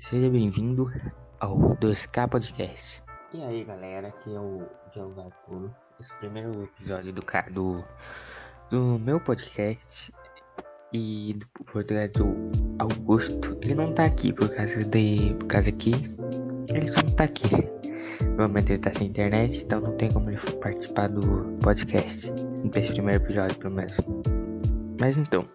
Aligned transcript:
seja 0.00 0.30
bem-vindo 0.30 0.90
ao 1.38 1.76
2K 1.76 2.26
Podcast. 2.26 3.02
E 3.34 3.42
aí 3.42 3.64
galera, 3.64 4.08
aqui 4.08 4.34
é 4.34 4.40
o 4.40 4.66
Diogo 4.92 5.20
Arturo. 5.20 5.74
Esse 6.00 6.10
é 6.10 6.14
o 6.14 6.18
primeiro 6.18 6.64
episódio 6.64 7.12
do, 7.12 7.22
do, 7.52 7.84
do 8.70 8.98
meu 8.98 9.20
podcast 9.20 10.10
e 10.90 11.34
do 11.34 11.64
português 11.64 12.10
do 12.12 12.34
Augusto. 12.78 13.58
Ele 13.60 13.74
não 13.74 13.92
tá 13.92 14.04
aqui 14.04 14.32
por 14.32 14.48
causa 14.48 14.82
de. 14.82 15.36
por 15.38 15.46
causa 15.46 15.70
que 15.70 15.92
ele 16.70 16.88
só 16.88 17.02
não 17.02 17.14
tá 17.14 17.24
aqui. 17.24 17.50
Normalmente 18.24 18.72
ele 18.72 18.80
tá 18.80 18.92
sem 18.94 19.06
internet, 19.06 19.62
então 19.62 19.82
não 19.82 19.94
tem 19.98 20.10
como 20.10 20.30
ele 20.30 20.40
participar 20.62 21.08
do 21.08 21.58
podcast. 21.62 22.32
Desse 22.72 22.94
primeiro 22.94 23.22
episódio, 23.22 23.56
pelo 23.58 23.74
menos. 23.74 23.96
Mas 24.98 25.18
então. 25.18 25.46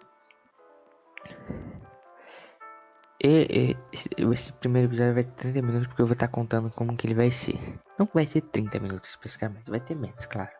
E, 3.25 3.47
e, 3.49 3.77
esse, 3.91 4.07
esse, 4.15 4.53
primeiro 4.53 4.87
episódio 4.87 5.15
vai 5.15 5.23
ter 5.23 5.51
30 5.51 5.61
minutos 5.63 5.87
porque 5.87 6.03
eu 6.03 6.05
vou 6.05 6.13
estar 6.13 6.27
tá 6.27 6.31
contando 6.31 6.69
como 6.69 6.95
que 6.95 7.07
ele 7.07 7.15
vai 7.15 7.31
ser. 7.31 7.57
Não 7.97 8.07
vai 8.13 8.27
ser 8.27 8.41
30 8.41 8.79
minutos 8.79 9.09
especificamente, 9.09 9.67
vai 9.67 9.79
ter 9.79 9.95
menos, 9.95 10.27
claro. 10.27 10.51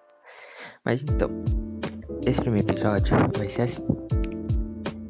Mas 0.83 1.03
então, 1.03 1.29
esse 2.25 2.41
primeiro 2.41 2.67
episódio 2.67 3.15
vai 3.37 3.47
ser 3.49 3.61
assim. 3.61 3.85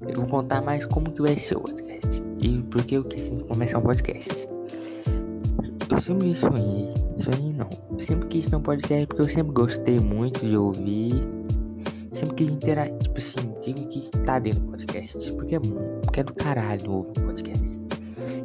Eu 0.06 0.16
vou 0.16 0.28
contar 0.28 0.62
mais 0.64 0.86
como 0.88 1.10
que 1.14 1.22
vai 1.22 1.38
ser 1.38 1.56
o 1.56 1.62
podcast. 1.62 2.22
E 2.42 2.62
por 2.64 2.84
que 2.84 2.96
eu 2.96 3.06
quis 3.06 3.42
começar 3.48 3.78
um 3.78 3.84
podcast. 3.84 4.50
Eu 5.90 6.02
sempre 6.02 6.36
sonhei, 6.36 6.94
sonhei 7.22 7.54
não. 7.54 7.70
Eu 7.90 8.02
sempre 8.02 8.28
quis 8.28 8.50
ter 8.50 8.58
um 8.58 8.62
podcast 8.62 9.08
porque 9.08 9.22
eu 9.22 9.30
sempre 9.30 9.54
gostei 9.54 9.98
muito 9.98 10.46
de 10.46 10.58
ouvir. 10.58 11.14
Quis 12.36 12.50
interagir, 12.50 12.98
tipo 13.00 13.18
assim, 13.18 13.54
sempre 13.62 13.86
quis 13.86 14.06
estar 14.06 14.40
dentro 14.40 14.60
do 14.62 14.72
podcast. 14.72 15.32
Porque 15.34 15.56
é, 15.56 15.60
porque 15.60 16.20
é 16.20 16.24
do 16.24 16.34
caralho 16.34 16.92
ouvir 16.92 17.20
um 17.20 17.26
podcast. 17.26 17.66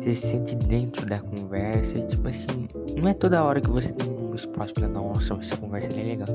Você 0.00 0.14
se 0.14 0.26
sente 0.28 0.56
dentro 0.56 1.04
da 1.06 1.20
conversa 1.20 1.98
e 1.98 2.06
tipo 2.06 2.26
assim, 2.28 2.68
não 2.96 3.08
é 3.08 3.14
toda 3.14 3.44
hora 3.44 3.60
que 3.60 3.68
você 3.68 3.92
tem 3.92 4.08
um 4.08 4.34
espaço 4.34 4.72
pra, 4.74 4.88
nossa, 4.88 5.34
essa 5.34 5.56
conversa 5.56 5.88
é 5.98 6.02
legal. 6.02 6.28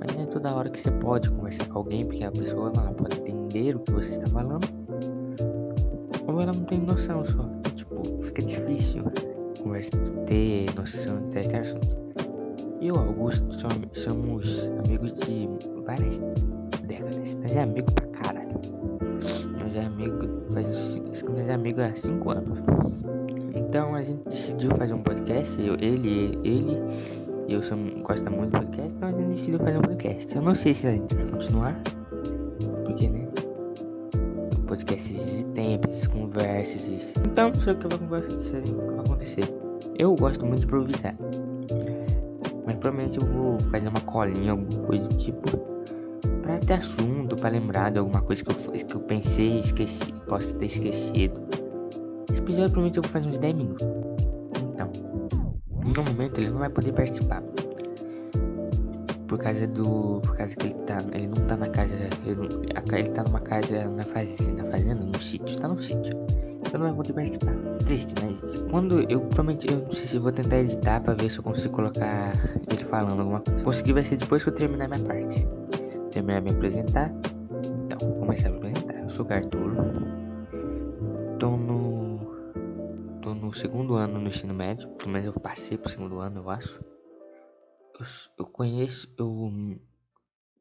Mas 0.00 0.16
não 0.16 0.22
é 0.24 0.26
toda 0.26 0.54
hora 0.54 0.70
que 0.70 0.80
você 0.80 0.90
pode 0.90 1.30
conversar 1.30 1.66
com 1.68 1.78
alguém, 1.78 2.04
porque 2.04 2.24
a 2.24 2.32
pessoa 2.32 2.72
não 2.74 2.94
pode 2.94 3.20
entender 3.20 3.76
o 3.76 3.80
que 3.80 3.92
você 3.92 4.14
está 4.14 4.26
falando. 4.28 4.66
Ou 6.26 6.40
ela 6.40 6.52
não 6.52 6.64
tem 6.64 6.80
noção 6.80 7.24
só. 7.24 7.48
Tipo, 7.76 8.22
fica 8.24 8.42
difícil 8.42 9.04
conversa, 9.66 9.90
ter 10.26 10.72
noção 10.74 11.26
de 11.26 11.32
certo 11.32 11.56
assunto. 11.56 12.06
Eu 12.80 12.94
e 12.94 12.98
Augusto 12.98 13.46
somos 13.92 14.60
amigos 14.84 15.12
de 15.14 15.48
várias. 15.84 16.20
Nós 17.40 17.56
é 17.56 17.62
amigo 17.62 17.92
pra 17.92 18.06
caralho. 18.08 18.60
Nós 19.60 19.76
é 19.76 19.84
amigo, 19.84 20.28
faz, 20.52 20.96
nós 21.28 21.48
é 21.48 21.54
amigo 21.54 21.80
há 21.80 21.94
5 21.94 22.30
anos. 22.30 22.58
Então 23.54 23.94
a 23.94 24.02
gente 24.02 24.22
decidiu 24.24 24.70
fazer 24.76 24.92
um 24.92 25.02
podcast. 25.02 25.60
Eu, 25.60 25.74
ele, 25.74 26.38
ele 26.44 26.80
e 27.48 27.52
eu 27.52 27.62
sou, 27.62 27.78
gosta 28.02 28.28
muito 28.28 28.50
do 28.50 28.58
podcast, 28.58 28.92
então 28.92 29.08
a 29.08 29.12
gente 29.12 29.28
decidiu 29.28 29.58
fazer 29.60 29.78
um 29.78 29.82
podcast. 29.82 30.36
Eu 30.36 30.42
não 30.42 30.54
sei 30.54 30.74
se 30.74 30.86
a 30.88 30.90
gente 30.90 31.14
vai 31.14 31.26
continuar. 31.26 31.80
Porque, 32.84 33.08
né? 33.08 33.28
O 34.56 34.60
podcast 34.62 35.12
existe 35.12 35.44
tempo, 35.46 35.88
existe 35.88 36.08
conversas, 36.08 36.74
existe. 36.74 37.12
Então 37.20 37.50
não 37.50 37.60
sei 37.60 37.74
o 37.74 37.76
que 37.76 37.86
vai 37.86 38.18
acontecer. 38.18 38.62
Vai 38.74 38.98
acontecer. 38.98 39.54
Eu 39.96 40.14
gosto 40.16 40.44
muito 40.44 40.60
de 40.60 40.66
improvisar. 40.66 41.16
Mas 42.66 42.76
provavelmente 42.76 43.18
eu 43.20 43.26
vou 43.26 43.60
fazer 43.70 43.88
uma 43.88 44.00
colinha, 44.00 44.50
alguma 44.50 44.86
coisa 44.86 45.04
do 45.04 45.16
tipo. 45.16 45.75
Pra 46.46 46.60
ter 46.60 46.74
assunto, 46.74 47.34
pra 47.34 47.48
lembrar 47.48 47.90
de 47.90 47.98
alguma 47.98 48.22
coisa 48.22 48.44
que 48.44 48.52
eu, 48.52 48.72
que 48.72 48.94
eu 48.94 49.00
pensei 49.00 49.56
e 49.56 49.58
esqueci. 49.58 50.12
Posso 50.28 50.54
ter 50.54 50.66
esquecido. 50.66 51.40
Esse 52.30 52.38
episódio 52.38 52.70
provavelmente 52.70 52.98
eu 52.98 53.02
vou 53.02 53.10
fazer 53.10 53.28
uns 53.28 53.38
10 53.38 53.54
minutos. 53.56 53.86
Então, 54.72 54.92
no 55.84 56.04
momento 56.04 56.40
ele 56.40 56.50
não 56.50 56.58
vai 56.58 56.68
poder 56.68 56.92
participar. 56.92 57.42
Por 59.26 59.38
causa 59.40 59.66
do. 59.66 60.20
Por 60.20 60.36
causa 60.36 60.54
que 60.54 60.66
ele 60.68 60.74
tá. 60.86 60.98
Ele 61.12 61.26
não 61.26 61.46
tá 61.48 61.56
na 61.56 61.68
casa. 61.68 61.96
Ele, 62.24 62.48
ele 62.92 63.08
tá 63.08 63.24
numa 63.24 63.40
casa 63.40 63.88
na 63.88 64.04
fazenda, 64.04 64.62
na 64.62 64.70
fazenda, 64.70 65.04
no 65.04 65.18
sítio. 65.18 65.56
Tá 65.56 65.66
no 65.66 65.82
sítio. 65.82 66.16
Eu 66.72 66.78
não 66.78 66.86
vai 66.86 66.94
poder 66.94 67.12
participar. 67.12 67.54
Triste, 67.86 68.14
mas 68.22 68.62
quando 68.70 69.00
eu 69.10 69.20
prometi, 69.22 69.68
eu 69.68 69.80
não 69.80 69.90
sei 69.90 70.06
se 70.06 70.18
vou 70.20 70.30
tentar 70.30 70.58
editar 70.58 71.00
pra 71.00 71.14
ver 71.14 71.28
se 71.28 71.38
eu 71.38 71.42
consigo 71.42 71.74
colocar 71.74 72.32
ele 72.70 72.84
falando 72.84 73.18
alguma 73.18 73.40
coisa. 73.40 73.64
Conseguir 73.64 73.94
vai 73.94 74.04
ser 74.04 74.16
depois 74.16 74.44
que 74.44 74.50
eu 74.50 74.54
terminar 74.54 74.86
minha 74.86 75.00
parte. 75.00 75.44
Terminar 76.16 76.40
me 76.40 76.50
apresentar. 76.50 77.12
Então, 77.84 77.98
vou 77.98 78.20
começar 78.20 78.48
a 78.48 78.52
me 78.52 78.56
apresentar. 78.56 79.02
Eu 79.02 79.10
sou 79.10 79.26
o 79.26 79.32
Arturo. 79.34 79.76
Tô 81.38 81.50
no. 81.58 82.20
Tô 83.20 83.34
no 83.34 83.52
segundo 83.52 83.96
ano 83.96 84.18
no 84.18 84.28
ensino 84.28 84.54
médio. 84.54 84.88
Pelo 84.92 85.10
menos 85.10 85.26
eu 85.26 85.38
passei 85.38 85.76
pro 85.76 85.90
segundo 85.90 86.18
ano, 86.18 86.40
eu 86.40 86.48
acho. 86.48 86.82
Eu, 88.00 88.06
eu 88.38 88.46
conheço. 88.46 89.06
Eu. 89.18 89.52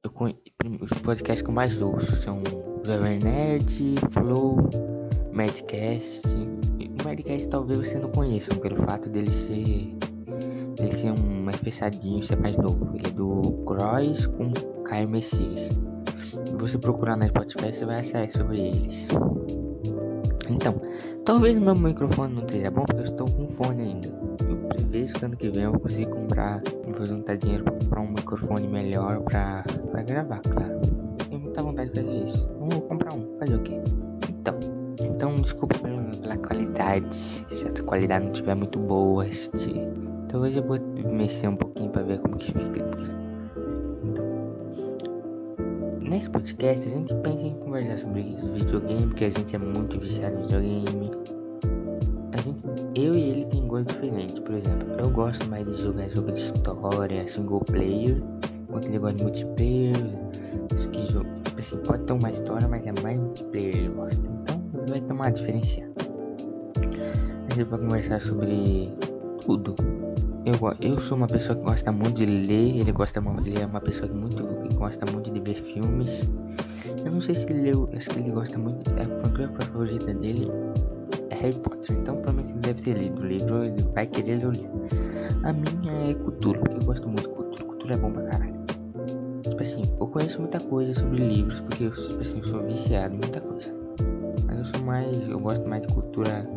Eu 0.03 0.11
conheço. 0.11 0.41
Os 0.81 0.91
podcasts 0.99 1.41
que 1.41 1.49
eu 1.49 1.53
mais 1.53 1.81
ouço 1.81 2.13
são 2.17 2.43
Jovem 2.83 3.19
Nerd, 3.19 3.95
Flow, 4.11 4.57
Madcast. 5.33 6.27
O 6.27 7.01
Madcast 7.05 7.47
talvez 7.47 7.79
você 7.79 7.97
não 7.97 8.11
conheça, 8.11 8.53
pelo 8.55 8.83
fato 8.83 9.07
dele 9.07 9.31
ser. 9.31 9.95
Ele 10.79 10.91
ser 10.91 11.11
um 11.11 11.43
mais 11.43 11.57
pesadinho, 11.57 12.23
ser 12.23 12.37
mais 12.37 12.57
novo. 12.57 12.95
Ele 12.95 13.07
é 13.07 13.11
do 13.11 13.63
Cross 13.65 14.27
com 14.27 14.51
Caio 14.83 15.09
Messias. 15.09 15.69
Se 16.45 16.53
você 16.57 16.77
procurar 16.77 17.15
na 17.15 17.27
Spotify, 17.27 17.73
você 17.73 17.85
vai 17.85 17.99
achar 17.99 18.29
sobre 18.31 18.59
eles. 18.59 19.07
Então, 20.49 20.79
talvez 21.23 21.57
meu 21.57 21.75
microfone 21.75 22.35
não 22.35 22.45
esteja 22.45 22.69
bom 22.69 22.83
porque 22.83 23.01
eu 23.01 23.05
estou 23.05 23.29
com 23.29 23.47
fone 23.47 23.81
ainda. 23.81 24.07
Eu 24.47 24.57
prevejo 24.67 25.13
que 25.13 25.25
ano 25.25 25.37
que 25.37 25.49
vem 25.49 25.63
eu 25.63 25.71
vou 25.71 25.79
conseguir 25.79 26.07
comprar, 26.07 26.61
vou 26.95 27.05
juntar 27.05 27.37
dinheiro 27.37 27.63
para 27.63 27.73
comprar 27.73 28.01
um 28.01 28.09
microfone 28.09 28.67
melhor 28.67 29.21
para 29.21 29.63
gravar, 30.05 30.39
claro. 30.41 30.81
Tenho 31.29 31.41
muita 31.41 31.63
vontade 31.63 31.91
de 31.91 32.01
fazer 32.01 32.27
isso. 32.27 32.47
Vamos 32.59 32.75
comprar 32.87 33.13
um, 33.13 33.37
fazer 33.39 33.55
o 33.55 33.61
quê? 33.61 33.81
Então, 34.29 34.59
então 35.03 35.35
desculpa 35.35 35.79
pela, 35.79 36.03
pela 36.03 36.37
qualidade. 36.37 37.15
Se 37.15 37.67
a 37.67 37.83
qualidade 37.83 38.25
não 38.25 38.31
estiver 38.31 38.55
muito 38.55 38.77
boa, 38.77 39.25
se, 39.31 39.49
talvez 40.35 40.57
eu 40.57 40.63
vou 40.63 40.77
mexer 41.13 41.47
um 41.47 41.55
pouquinho 41.55 41.89
para 41.91 42.03
ver 42.03 42.19
como 42.19 42.35
que 42.35 42.51
fica 42.51 42.85
nesse 46.01 46.29
podcast 46.29 46.85
a 46.85 46.89
gente 46.89 47.15
pensa 47.15 47.47
em 47.47 47.55
conversar 47.59 47.99
sobre 47.99 48.35
videogame, 48.53 49.07
porque 49.07 49.23
a 49.23 49.29
gente 49.29 49.55
é 49.55 49.57
muito 49.57 49.97
viciado 49.97 50.35
em 50.35 50.41
videogame. 50.41 51.11
A 52.33 52.41
gente, 52.41 52.61
eu 52.95 53.15
e 53.15 53.29
ele 53.29 53.45
tem 53.45 53.65
gosto 53.65 53.93
diferente, 53.93 54.41
por 54.41 54.55
exemplo, 54.55 54.91
eu 54.99 55.09
gosto 55.09 55.49
mais 55.49 55.65
de 55.65 55.81
jogar 55.81 56.09
jogo 56.09 56.33
de 56.33 56.41
história, 56.41 57.27
single 57.29 57.61
player, 57.61 58.21
enquanto 58.67 58.87
ele 58.87 58.99
gosta 58.99 59.15
de 59.15 59.23
multiplayer. 59.23 59.95
Isso 60.75 60.89
que 60.89 61.13
jogo, 61.13 61.29
tipo 61.45 61.59
assim, 61.59 61.77
pode 61.77 62.03
ter 62.03 62.13
uma 62.13 62.29
história, 62.29 62.67
mas 62.67 62.85
é 62.85 62.93
mais 63.01 63.17
multiplayer 63.17 63.75
ele 63.77 63.89
gosta. 63.89 64.21
Então 64.41 64.61
vai 64.89 64.99
ter 64.99 65.13
uma 65.13 65.29
diferença. 65.29 65.81
A 67.49 67.53
gente 67.53 67.63
vai 67.69 67.79
conversar 67.79 68.21
sobre 68.21 68.93
tudo. 69.45 69.75
Eu, 70.45 70.53
eu 70.79 70.99
sou 70.99 71.17
uma 71.17 71.25
pessoa 71.25 71.57
que 71.57 71.63
gosta 71.63 71.91
muito 71.91 72.17
de 72.17 72.25
ler, 72.27 72.77
ele 72.77 72.91
gosta 72.91 73.19
muito, 73.19 73.49
ele 73.49 73.59
é 73.59 73.65
uma 73.65 73.81
pessoa 73.81 74.07
que 74.07 74.13
muito 74.13 74.45
que 74.61 74.75
gosta 74.75 75.03
muito 75.11 75.31
de 75.31 75.39
ver 75.39 75.55
filmes. 75.55 76.29
Eu 77.03 77.11
não 77.11 77.19
sei 77.19 77.33
se 77.33 77.45
ele 77.49 77.71
leu, 77.71 77.89
acho 77.97 78.11
que 78.11 78.19
ele 78.19 78.29
gosta 78.29 78.55
muito, 78.59 78.87
a 78.91 79.19
franquia 79.19 79.49
favorita 79.59 80.13
dele 80.13 80.47
é 81.31 81.35
Harry 81.35 81.55
Potter, 81.55 81.97
então 81.97 82.17
provavelmente 82.17 82.51
ele 82.51 82.59
deve 82.59 82.83
ter 82.83 82.93
lido 82.95 83.23
o 83.23 83.25
livro, 83.25 83.63
ele 83.63 83.81
vai 83.95 84.05
querer 84.05 84.35
ler 84.35 84.45
o 84.45 84.51
livro. 84.51 84.81
A 85.43 85.51
minha 85.51 86.11
é 86.11 86.13
cultura, 86.13 86.61
eu 86.71 86.85
gosto 86.85 87.07
muito 87.07 87.27
de 87.27 87.35
cultura, 87.35 87.65
cultura 87.65 87.93
é 87.95 87.97
bom 87.97 88.11
pra 88.11 88.23
caralho. 88.23 88.55
Tipo 89.41 89.63
assim, 89.63 89.81
eu 89.99 90.07
conheço 90.07 90.41
muita 90.41 90.59
coisa 90.59 90.93
sobre 90.93 91.25
livros, 91.25 91.59
porque 91.61 91.85
eu, 91.85 91.91
tipo 91.91 92.21
assim, 92.21 92.37
eu 92.37 92.43
sou 92.43 92.63
viciado 92.63 93.15
em 93.15 93.17
muita 93.17 93.41
coisa. 93.41 93.73
Mas 94.45 94.59
eu 94.59 94.65
sou 94.65 94.81
mais, 94.81 95.27
eu 95.27 95.39
gosto 95.39 95.67
mais 95.67 95.81
de 95.81 95.87
cultura 95.91 96.47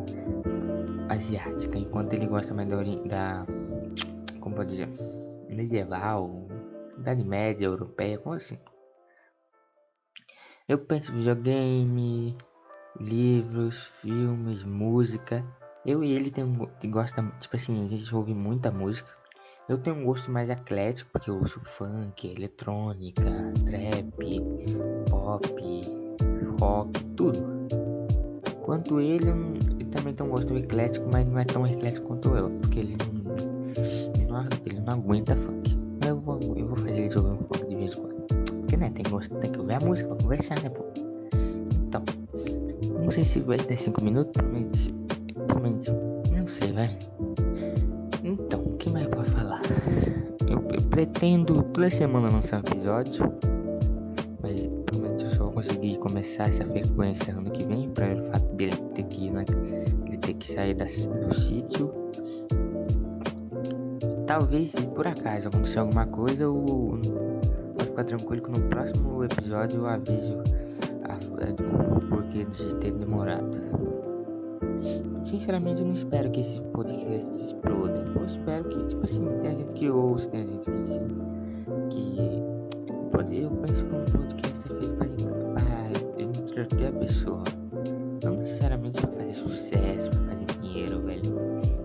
asiática, 1.09 1.78
enquanto 1.78 2.12
ele 2.12 2.26
gosta 2.26 2.52
mais 2.52 2.69
da, 2.69 2.82
da 2.82 3.46
como 4.40 4.56
pode 4.56 4.70
dizer, 4.70 4.88
medieval, 5.49 6.46
Idade 6.99 7.25
Média, 7.25 7.67
Europeia, 7.67 8.19
como 8.19 8.35
assim? 8.35 8.58
Eu 10.69 10.79
penso 10.79 11.12
videogame, 11.12 12.37
livros, 13.00 13.85
filmes, 14.02 14.64
música. 14.64 15.44
Eu 15.87 16.05
e 16.05 16.12
ele 16.12 16.31
tem 16.31 16.44
um, 16.44 16.69
gosta, 16.90 17.23
tipo 17.40 17.56
assim, 17.56 17.85
a 17.85 17.88
gente 17.88 18.14
ouve 18.14 18.35
muita 18.35 18.70
música. 18.70 19.08
Eu 19.69 19.79
tenho 19.79 19.96
um 19.96 20.05
gosto 20.05 20.31
mais 20.31 20.50
eclético, 20.50 21.11
porque 21.11 21.31
eu 21.31 21.37
ouço 21.37 21.61
funk, 21.61 22.26
eletrônica, 22.26 23.23
trap, 23.67 24.41
pop, 25.08 25.46
rock, 26.61 27.05
tudo. 27.17 27.38
Quanto 28.62 29.00
ele, 29.00 29.31
ele 29.79 29.84
também 29.87 30.14
tem 30.14 30.26
um 30.26 30.31
gosto 30.31 30.56
eclético, 30.56 31.08
mas 31.11 31.26
não 31.26 31.38
é 31.38 31.44
tão 31.44 31.67
eclético 31.67 32.08
quanto 32.08 32.34
eu, 32.34 32.50
porque 32.61 32.79
ele 32.81 32.96
não 34.88 34.96
não 34.96 35.05
aguenta 35.05 35.37
funk. 35.37 35.76
Eu 36.06 36.20
vou, 36.20 36.40
eu 36.56 36.67
vou 36.69 36.76
fazer 36.76 36.99
ele 36.99 37.11
jogar 37.11 37.31
um 37.31 37.38
funk 37.38 37.67
de 37.69 37.76
vez 37.76 37.94
em 37.94 38.00
quando. 38.00 38.26
Porque 38.61 38.76
né, 38.76 38.90
tem, 38.90 39.05
que, 39.05 39.31
tem 39.40 39.50
que 39.50 39.58
ouvir 39.58 39.75
a 39.75 39.81
música 39.81 40.08
pra 40.08 40.23
conversar, 40.23 40.62
né, 40.62 40.70
pô? 40.70 40.85
Então, 41.87 42.02
não 43.02 43.11
sei 43.11 43.25
se 43.25 43.40
vai 43.40 43.58
ter 43.58 43.76
5 43.76 44.02
minutos, 44.02 44.32
provavelmente, 44.32 44.94
provavelmente 45.46 45.90
vai. 46.73 46.99
Então, 48.25 48.61
o 48.61 48.76
que 48.76 48.90
mais 48.90 49.06
pra 49.08 49.25
falar? 49.25 49.62
Eu, 50.46 50.58
eu, 50.58 50.82
pretendo 50.88 51.62
toda 51.64 51.91
semana 51.91 52.31
lançar 52.31 52.58
um 52.58 52.61
episódio. 52.61 53.32
Mas 54.43 54.67
provavelmente 54.87 55.25
eu 55.25 55.31
só 55.31 55.44
vou 55.44 55.52
conseguir 55.52 55.99
começar 55.99 56.49
essa 56.49 56.64
frequência 56.64 57.34
ano 57.34 57.50
que 57.50 57.64
vem, 57.64 57.91
para 57.91 58.14
o 58.14 58.32
fato 58.32 58.55
dele 58.55 58.76
ter 58.94 59.02
que, 59.05 59.31
né, 59.31 59.44
ele 60.06 60.17
ter 60.19 60.34
que 60.34 60.50
sair 60.50 60.75
das, 60.75 61.06
do 61.06 61.34
sítio. 61.34 61.93
Talvez 64.28 64.72
se 64.72 64.86
por 64.88 65.06
acaso 65.06 65.48
acontecer 65.48 65.78
alguma 65.78 66.06
coisa, 66.06 66.42
eu, 66.42 67.00
pode 67.78 67.88
ficar 67.88 68.04
tranquilo 68.04 68.42
que 68.42 68.60
no 68.60 68.69
próximo 68.69 69.25
episódio 69.25 69.78
eu 69.78 69.86
aviso 69.86 70.42
a, 71.04 71.14
a, 71.14 71.50
do 71.50 72.06
porquê 72.10 72.44
de 72.44 72.75
ter 72.76 72.92
demorado. 72.92 73.58
Sinceramente, 75.25 75.80
eu 75.80 75.86
não 75.86 75.94
espero 75.94 76.30
que 76.30 76.40
esse 76.40 76.60
podcast 76.60 77.34
exploda. 77.42 78.06
Eu 78.14 78.26
espero 78.26 78.69
que, 78.69 78.84
tipo 78.84 79.02
assim, 79.02 79.25
tenha 79.40 79.56
gente 79.56 79.75
que 79.75 79.88
ouça, 79.88 80.28
tenha 80.28 80.46
gente 80.46 80.70
que 80.70 80.78
ensine. 80.78 81.16
Que. 81.88 82.48
Eu 83.31 83.50
penso 83.50 83.84
que 83.84 83.94
um 83.94 84.04
podcast 84.04 84.72
é 84.72 84.78
feito 84.78 84.94
pra 84.96 85.06
entreter 86.58 86.88
a 86.88 86.92
pessoa. 86.92 87.44
Não 88.22 88.36
necessariamente 88.36 89.00
pra 89.00 89.10
fazer 89.10 89.34
sucesso, 89.34 90.10
pra 90.10 90.20
fazer 90.20 90.46
dinheiro, 90.60 91.00
velho. 91.00 91.38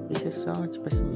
Isso 0.09 0.27
é 0.27 0.31
só, 0.31 0.67
tipo 0.67 0.87
assim, 0.87 1.12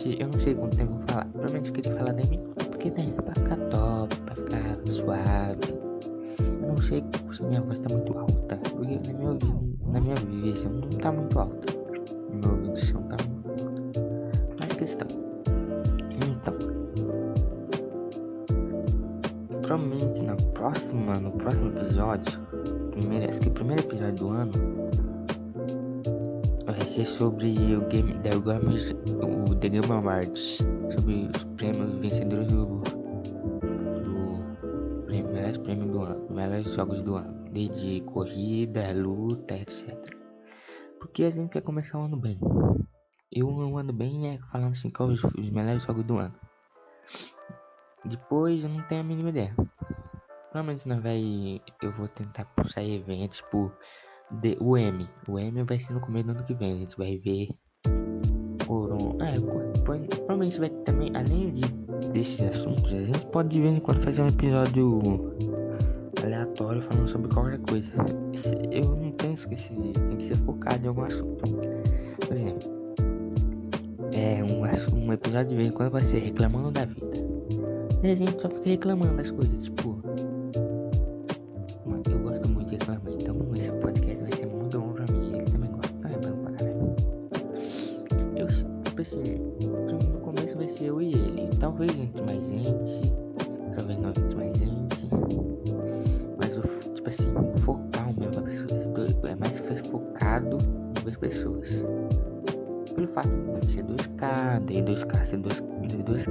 Provavelmente, 0.00 0.20
eu 0.20 0.28
não 0.28 0.40
sei 0.40 0.54
quanto 0.54 0.76
tempo 0.76 0.92
eu 0.92 0.96
vou 0.96 1.06
falar. 1.06 1.24
Provavelmente 1.26 1.68
eu 1.68 1.74
queria 1.74 1.96
falar 1.96 2.12
10 2.12 2.28
minutos. 2.28 2.66
Porque, 2.66 2.90
né, 2.90 3.12
pra 3.16 3.34
ficar 3.34 3.56
top, 3.68 4.16
pra 4.16 4.34
ficar 4.34 4.92
suave 4.92 5.80
não 6.70 6.78
sei 6.78 7.04
se 7.32 7.42
minha 7.42 7.60
voz 7.60 7.78
tá 7.80 7.88
muito 7.92 8.16
alta, 8.16 8.56
porque 8.56 8.98
na 9.12 9.18
minha, 9.18 9.38
na 9.88 10.00
minha 10.00 10.14
visão 10.14 10.72
não 10.72 10.88
tá 10.98 11.10
muito 11.10 11.38
alta. 11.38 11.74
Na 12.30 12.36
minha 12.36 12.68
audição 12.68 13.02
tá 13.02 13.16
muito 13.24 13.62
alta. 13.62 13.82
Mas 14.60 14.72
questão. 14.74 15.08
Então. 16.24 16.54
Provavelmente 19.62 20.22
na 20.22 20.36
próxima, 20.36 21.14
no 21.14 21.32
próximo 21.32 21.70
episódio, 21.70 22.40
primeiro, 22.92 23.28
acho 23.28 23.40
que 23.40 23.48
o 23.48 23.52
primeiro 23.52 23.82
episódio 23.82 24.14
do 24.14 24.28
ano 24.30 24.52
ser 26.86 27.04
sobre 27.04 27.52
o 27.76 27.86
game 27.88 28.14
The 28.20 28.30
Game, 28.30 29.48
o 29.48 29.54
The 29.54 29.68
Game 29.68 29.92
Awards, 29.92 30.58
sobre 30.94 31.30
os 31.34 31.44
prêmios 31.56 31.94
vencedores 31.96 32.48
do 32.48 32.80
melhores 36.40 36.72
jogos 36.72 37.02
do 37.02 37.16
ano, 37.16 37.50
desde 37.50 38.00
corrida, 38.02 38.92
luta, 38.92 39.54
etc. 39.54 39.94
Porque 40.98 41.24
a 41.24 41.30
gente 41.30 41.50
quer 41.50 41.62
começar 41.62 41.98
o 41.98 42.04
ano 42.04 42.16
bem. 42.16 42.38
E 43.30 43.42
o 43.42 43.76
ano 43.76 43.92
bem 43.92 44.34
é 44.34 44.38
falando 44.50 44.72
assim 44.72 44.90
quais 44.90 45.12
os, 45.12 45.24
os 45.34 45.50
melhores 45.50 45.84
jogos 45.84 46.04
do 46.04 46.18
ano. 46.18 46.34
Depois 48.04 48.62
eu 48.62 48.70
não 48.70 48.82
tenho 48.88 49.02
a 49.02 49.04
mínima 49.04 49.28
ideia. 49.28 49.54
Provavelmente 50.50 50.88
não 50.88 51.00
vai. 51.00 51.60
Eu 51.82 51.92
vou 51.92 52.08
tentar 52.08 52.46
puxar 52.56 52.82
eventos 52.82 53.40
por 53.42 53.72
de, 54.42 54.56
o 54.60 54.76
M. 54.76 55.08
O 55.28 55.38
M 55.38 55.62
vai 55.64 55.78
ser 55.78 55.92
no 55.92 56.00
começo 56.00 56.26
do 56.26 56.32
ano 56.32 56.44
que 56.44 56.54
vem. 56.54 56.74
A 56.74 56.78
gente 56.78 56.96
vai 56.96 57.16
ver 57.18 57.48
por 58.66 58.92
um. 58.92 59.20
É, 59.22 59.34
provavelmente 59.82 60.60
vai 60.60 60.70
também, 60.84 61.10
além 61.14 61.52
de, 61.52 61.62
desses 62.12 62.40
assuntos, 62.40 62.92
a 62.92 63.02
gente 63.02 63.26
pode 63.26 63.48
de 63.48 63.60
vez 63.60 63.76
em 63.76 63.80
quando 63.80 64.02
fazer 64.02 64.22
um 64.22 64.28
episódio 64.28 65.34
aleatório 66.22 66.82
falando 66.82 67.08
sobre 67.08 67.28
qualquer 67.34 67.58
coisa. 67.60 67.92
Eu 68.70 68.96
não 68.96 69.10
penso 69.12 69.48
que 69.48 69.54
esse 69.54 69.72
tem 69.72 70.16
que 70.16 70.24
ser 70.24 70.36
focado 70.36 70.84
em 70.84 70.88
algum 70.88 71.02
assunto. 71.02 71.42
Por 72.26 72.36
exemplo, 72.36 72.80
é 74.12 74.42
um, 74.44 75.04
um 75.04 75.12
episódio 75.12 75.48
de 75.48 75.56
vez 75.56 75.68
em 75.68 75.72
quando 75.72 75.92
vai 75.92 76.04
ser 76.04 76.20
reclamando 76.20 76.70
da 76.70 76.84
vida. 76.84 77.10
E 78.02 78.10
a 78.10 78.14
gente 78.14 78.40
só 78.40 78.48
fica 78.48 78.70
reclamando 78.70 79.16
das 79.16 79.30
coisas, 79.30 79.62
tipo. 79.62 80.00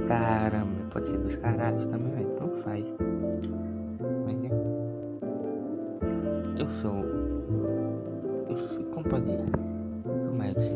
De 0.00 0.06
2 0.06 0.08
caras, 0.08 0.64
pode 0.92 1.08
ser 1.08 1.18
2 1.18 1.36
caralhos 1.36 1.86
também, 1.86 2.12
mas 2.14 2.26
não 2.40 2.48
faz. 2.62 2.84
Mas 4.24 4.36
né? 4.38 4.50
Eu 6.58 6.68
sou. 6.80 7.04
Eu 8.48 8.56
sou. 8.56 8.80
Dizer? 9.10 9.44
Sou 10.22 10.32
mais 10.32 10.56
eu, 10.56 10.74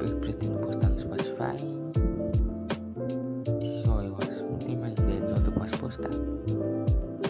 eu 0.00 0.16
pretendo 0.20 0.58
postar 0.58 0.90
no 0.90 1.00
Spotify. 1.00 1.56
Só 3.84 4.02
eu 4.02 4.14
acho. 4.16 4.44
Não 4.44 4.58
tem 4.58 4.76
mais 4.76 4.92
ideia 4.98 5.20
de 5.20 5.32
onde 5.32 5.46
eu 5.46 5.52
posso 5.52 5.78
postar. 5.78 6.10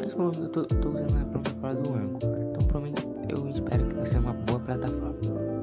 Mas 0.01 0.15
como 0.15 0.33
eu 0.35 0.49
tô, 0.49 0.65
tô 0.65 0.89
usando 0.89 1.23
a 1.23 1.25
plataforma 1.27 1.75
do 1.83 1.95
Anchor. 1.95 2.39
Então 2.51 2.67
provavelmente 2.67 3.07
eu 3.29 3.49
espero 3.49 3.87
que 3.87 3.95
vai 3.95 4.07
ser 4.07 4.19
uma 4.19 4.33
boa 4.33 4.61
plataforma. 4.61 5.56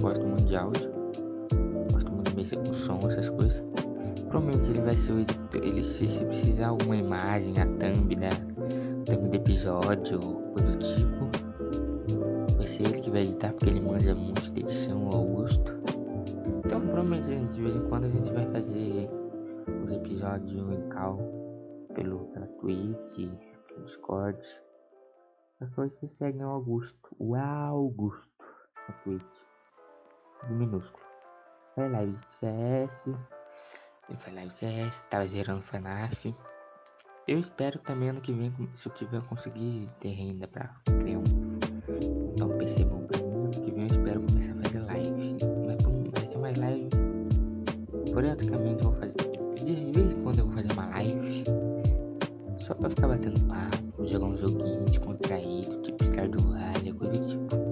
Gosto 0.00 0.26
muito 0.26 0.44
de 0.44 0.56
áudio. 0.56 0.90
Gosto 1.92 2.12
muito 2.12 2.30
de 2.30 2.36
mexer 2.36 2.56
com 2.56 2.72
som, 2.72 2.98
essas 3.10 3.30
coisas. 3.30 3.62
Provavelmente 4.28 4.70
ele 4.70 4.80
vai 4.80 4.94
ser 4.94 5.12
o 5.12 5.20
editor. 5.20 5.62
Ele 5.62 5.84
se, 5.84 6.04
se 6.06 6.24
precisar 6.24 6.68
alguma 6.68 6.96
imagem, 6.96 7.54
a 7.58 7.66
thumb 7.66 8.14
da 8.16 8.30
thumb 9.06 9.28
do 9.28 9.36
episódio, 9.36 10.20
coisa 10.20 10.72
do 10.72 10.78
tipo. 10.78 12.56
Vai 12.56 12.68
ser 12.68 12.82
ele 12.84 13.00
que 13.00 13.10
vai 13.10 13.22
editar 13.22 13.52
porque 13.52 13.70
ele 13.70 13.80
manja 13.80 14.14
muito 14.14 14.50
de 14.52 14.60
edição, 14.60 15.08
Augusto. 15.12 15.72
Então 16.64 16.80
provavelmente 16.80 17.54
de 17.54 17.62
vez 17.62 17.76
em 17.76 17.88
quando 17.88 18.04
a 18.04 18.10
gente 18.10 18.32
vai 18.32 18.44
fazer 18.50 19.08
os 19.84 19.92
episódios 19.92 20.72
em 20.72 20.88
cal 20.88 21.18
pelo, 21.94 22.26
pela 22.26 22.46
Twitch, 22.46 23.30
pelo 23.68 23.84
Discord. 23.84 24.38
Depois 25.60 25.90
você 25.92 26.08
segue 26.18 26.42
o 26.42 26.48
Augusto, 26.48 27.16
o 27.18 27.34
Augusto 27.34 28.28
na 28.88 28.94
Twitch, 29.04 29.45
minúsculo. 30.48 31.04
Faz 31.74 31.92
live 31.92 32.16
de 32.16 32.26
CS, 32.34 33.02
faz 34.18 34.34
live 34.34 34.50
de 34.50 34.56
CS, 34.56 35.02
tava 35.10 35.26
gerando 35.26 35.62
FNAF. 35.62 36.34
Eu 37.28 37.40
espero 37.40 37.78
também 37.80 38.10
ano 38.10 38.20
que 38.20 38.32
vem, 38.32 38.52
se 38.74 38.88
eu 38.88 38.94
tiver 38.94 39.20
conseguir 39.22 39.90
ter 40.00 40.10
renda 40.10 40.46
pra 40.46 40.70
criar 41.00 41.18
um, 41.18 41.24
então, 42.32 42.50
um 42.50 42.58
PC 42.58 42.84
bom 42.84 43.04
pra 43.06 43.18
mim, 43.18 43.34
ano 43.34 43.50
que 43.50 43.70
vem 43.72 43.80
eu 43.80 43.86
espero 43.86 44.20
começar 44.20 44.52
a 44.52 44.62
fazer 44.62 44.78
live. 44.80 45.36
Mas 45.66 45.82
vai 46.12 46.26
ter 46.28 46.38
mais 46.38 46.58
live. 46.58 46.88
Periodicamente 48.14 48.84
eu 48.84 48.90
vou 48.90 49.00
fazer. 49.00 49.14
De 49.56 49.92
vez 49.92 50.12
em 50.12 50.22
quando 50.22 50.38
eu 50.38 50.46
vou 50.46 50.54
fazer 50.54 50.72
uma 50.72 50.86
live. 50.90 51.44
Só 52.60 52.74
pra 52.74 52.90
ficar 52.90 53.08
batendo 53.08 53.40
papo, 53.48 54.06
jogar 54.06 54.26
um 54.26 54.36
joguinho 54.36 54.84
descontraído, 54.84 55.82
tipo 55.82 56.04
Stardew 56.04 56.40
Valley, 56.40 56.92
coisa 56.92 57.12
do 57.12 57.26
tipo. 57.26 57.65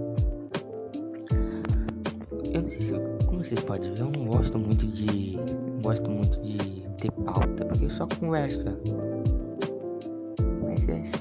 Vocês 3.45 3.61
podem 3.65 3.93
ver, 3.95 4.01
eu 4.01 4.11
não 4.11 4.27
gosto 4.27 4.59
muito 4.59 4.87
de. 4.87 5.37
Gosto 5.83 6.11
muito 6.11 6.41
de 6.41 6.59
ter 6.97 7.11
pauta, 7.11 7.65
porque 7.67 7.91
só 7.91 8.07
converso 8.19 8.65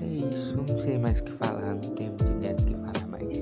é 0.02 0.06
isso, 0.06 0.56
não 0.68 0.80
sei 0.80 0.98
mais 0.98 1.20
o 1.20 1.24
que 1.24 1.32
falar, 1.34 1.76
não 1.76 1.80
tenho 1.80 2.14
ideia 2.38 2.54
do 2.56 2.64
que 2.64 2.76
falar 2.76 3.08
mais. 3.08 3.38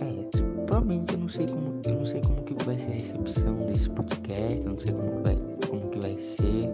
É, 0.00 0.64
provavelmente 0.66 1.14
eu 1.14 1.20
não 1.20 1.28
sei 1.28 1.46
como, 1.46 1.80
eu 1.86 1.94
não 1.94 2.06
sei 2.06 2.20
como 2.22 2.42
que 2.42 2.64
vai 2.64 2.78
ser 2.78 2.90
a 2.90 2.94
recepção 2.94 3.66
desse 3.66 3.90
podcast, 3.90 4.64
eu 4.64 4.70
não 4.70 4.78
sei 4.78 4.92
como 4.92 5.10
que 5.10 5.22
vai, 5.22 5.36
como 5.68 5.90
que 5.90 6.00
vai 6.00 6.18
ser, 6.18 6.72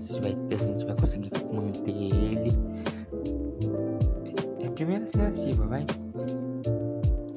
se 0.00 0.18
a 0.18 0.20
gente 0.20 0.20
vai, 0.20 0.58
se 0.58 0.64
a 0.64 0.66
gente 0.66 0.84
vai 0.84 0.96
conseguir 0.96 1.30
manter 1.52 1.90
ele. 1.90 2.52
É 4.60 4.66
a 4.66 4.70
primeira 4.70 5.04
tentativa, 5.06 5.66
vai. 5.66 5.86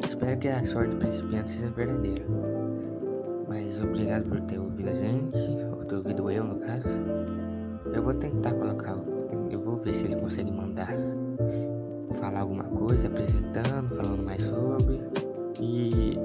Espero 0.07 0.39
que 0.39 0.47
a 0.47 0.65
sorte 0.65 0.91
do 0.91 0.97
principiante 0.97 1.51
seja 1.51 1.69
verdadeira. 1.71 2.25
Obrigado 4.17 4.29
por 4.29 4.41
ter 4.47 4.59
ouvido 4.59 4.89
a 4.89 4.93
gente, 4.93 5.37
ou 5.71 5.85
ter 5.85 5.95
ouvido 5.95 6.31
eu 6.31 6.43
no 6.43 6.55
caso. 6.55 6.87
Eu 7.93 8.01
vou 8.01 8.13
tentar 8.15 8.53
colocar, 8.55 8.97
eu 9.51 9.61
mandar 10.51 10.95
falar 12.19 12.39
alguma 12.39 12.63
coisa, 12.63 13.07
apresentando, 13.07 13.95
falando 13.95 14.23
mais 14.23 14.41
sobre. 14.41 15.03
E 15.61 16.17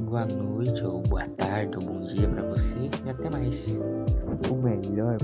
boa 0.00 0.26
noite, 0.26 0.84
ou 0.84 1.00
boa 1.00 1.26
tarde, 1.36 1.78
ou 1.78 1.82
bom 1.82 2.00
dia 2.02 2.28
para 2.28 2.42
você. 2.42 2.90
E 3.06 3.10
até 3.10 3.30
mais. 3.30 3.66
O 4.50 4.54
melhor 4.56 5.16